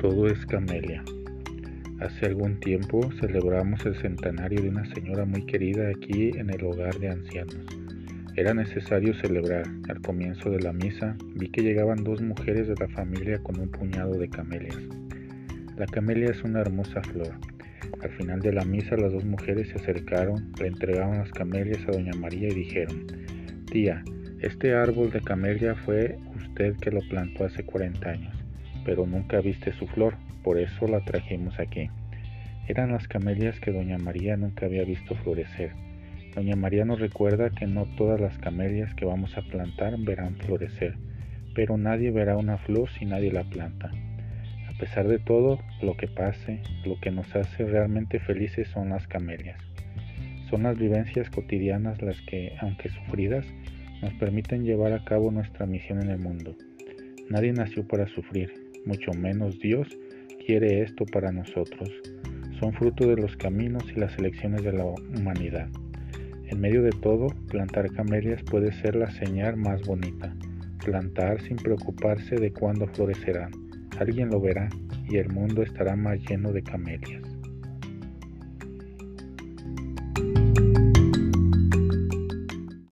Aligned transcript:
Todo 0.00 0.28
es 0.28 0.46
camelia. 0.46 1.02
Hace 1.98 2.26
algún 2.26 2.60
tiempo 2.60 3.10
celebramos 3.18 3.84
el 3.84 3.96
centenario 3.96 4.62
de 4.62 4.68
una 4.68 4.84
señora 4.94 5.24
muy 5.24 5.44
querida 5.44 5.88
aquí 5.88 6.30
en 6.36 6.50
el 6.50 6.64
hogar 6.64 6.96
de 7.00 7.08
ancianos. 7.08 7.66
Era 8.36 8.54
necesario 8.54 9.12
celebrar. 9.14 9.64
Al 9.88 10.00
comienzo 10.00 10.50
de 10.50 10.60
la 10.60 10.72
misa 10.72 11.16
vi 11.34 11.48
que 11.48 11.62
llegaban 11.62 12.04
dos 12.04 12.22
mujeres 12.22 12.68
de 12.68 12.76
la 12.78 12.86
familia 12.90 13.42
con 13.42 13.58
un 13.58 13.68
puñado 13.70 14.12
de 14.12 14.30
camelias. 14.30 14.78
La 15.76 15.86
camelia 15.86 16.30
es 16.30 16.44
una 16.44 16.60
hermosa 16.60 17.02
flor. 17.02 17.34
Al 18.00 18.10
final 18.10 18.38
de 18.38 18.52
la 18.52 18.64
misa 18.64 18.96
las 18.96 19.12
dos 19.12 19.24
mujeres 19.24 19.68
se 19.70 19.78
acercaron, 19.78 20.52
le 20.60 20.68
entregaron 20.68 21.18
las 21.18 21.32
camelias 21.32 21.82
a 21.88 21.90
doña 21.90 22.12
María 22.16 22.46
y 22.50 22.54
dijeron, 22.54 23.04
Tía, 23.68 24.04
este 24.42 24.74
árbol 24.74 25.10
de 25.10 25.22
camelia 25.22 25.74
fue 25.74 26.16
usted 26.36 26.76
que 26.76 26.92
lo 26.92 27.00
plantó 27.08 27.46
hace 27.46 27.64
40 27.64 28.08
años 28.08 28.47
pero 28.88 29.04
nunca 29.06 29.42
viste 29.42 29.74
su 29.74 29.86
flor, 29.86 30.14
por 30.42 30.58
eso 30.58 30.88
la 30.88 31.04
trajimos 31.04 31.60
aquí. 31.60 31.90
Eran 32.68 32.90
las 32.90 33.06
camelias 33.06 33.60
que 33.60 33.70
doña 33.70 33.98
María 33.98 34.38
nunca 34.38 34.64
había 34.64 34.82
visto 34.82 35.14
florecer. 35.16 35.72
Doña 36.34 36.56
María 36.56 36.86
nos 36.86 36.98
recuerda 36.98 37.50
que 37.50 37.66
no 37.66 37.84
todas 37.98 38.18
las 38.18 38.38
camelias 38.38 38.94
que 38.94 39.04
vamos 39.04 39.36
a 39.36 39.42
plantar 39.42 39.98
verán 39.98 40.36
florecer, 40.36 40.94
pero 41.54 41.76
nadie 41.76 42.10
verá 42.12 42.38
una 42.38 42.56
flor 42.56 42.88
si 42.88 43.04
nadie 43.04 43.30
la 43.30 43.44
planta. 43.44 43.90
A 44.74 44.78
pesar 44.78 45.06
de 45.06 45.18
todo, 45.18 45.60
lo 45.82 45.94
que 45.98 46.08
pase, 46.08 46.62
lo 46.86 46.98
que 46.98 47.10
nos 47.10 47.36
hace 47.36 47.66
realmente 47.66 48.20
felices 48.20 48.68
son 48.68 48.88
las 48.88 49.06
camelias. 49.06 49.60
Son 50.48 50.62
las 50.62 50.78
vivencias 50.78 51.28
cotidianas 51.28 52.00
las 52.00 52.18
que, 52.22 52.56
aunque 52.62 52.88
sufridas, 52.88 53.44
nos 54.00 54.14
permiten 54.14 54.64
llevar 54.64 54.94
a 54.94 55.04
cabo 55.04 55.30
nuestra 55.30 55.66
misión 55.66 56.00
en 56.00 56.08
el 56.08 56.18
mundo. 56.18 56.56
Nadie 57.28 57.52
nació 57.52 57.86
para 57.86 58.06
sufrir, 58.06 58.67
mucho 58.88 59.12
menos 59.12 59.58
Dios 59.58 59.86
quiere 60.46 60.82
esto 60.82 61.04
para 61.04 61.30
nosotros. 61.30 61.90
Son 62.58 62.72
fruto 62.72 63.06
de 63.06 63.16
los 63.16 63.36
caminos 63.36 63.84
y 63.94 64.00
las 64.00 64.16
elecciones 64.18 64.62
de 64.64 64.72
la 64.72 64.86
humanidad. 64.86 65.68
En 66.46 66.58
medio 66.58 66.82
de 66.82 66.90
todo, 66.90 67.26
plantar 67.48 67.92
camelias 67.92 68.42
puede 68.44 68.72
ser 68.72 68.96
la 68.96 69.10
señal 69.10 69.58
más 69.58 69.82
bonita. 69.82 70.34
Plantar 70.82 71.42
sin 71.42 71.56
preocuparse 71.56 72.36
de 72.36 72.50
cuándo 72.50 72.86
florecerán. 72.88 73.50
Alguien 73.98 74.30
lo 74.30 74.40
verá 74.40 74.70
y 75.06 75.18
el 75.18 75.28
mundo 75.28 75.62
estará 75.62 75.94
más 75.94 76.18
lleno 76.26 76.50
de 76.52 76.62
camelias. 76.62 77.37